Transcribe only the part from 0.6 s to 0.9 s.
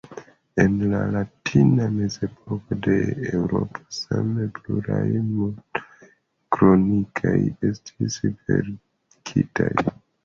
En